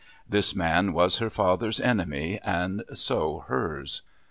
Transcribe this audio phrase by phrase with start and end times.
[0.27, 4.01] This man was her father's enemy, and so hers.